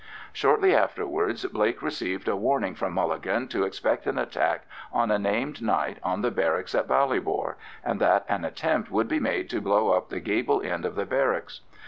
[0.33, 5.61] Shortly afterwards Blake received a warning from Mulligan to expect an attack on a named
[5.61, 7.53] night on the barracks in Ballybor,
[7.85, 11.05] and that an attempt would be made to blow up the gable end of the
[11.05, 11.61] barracks.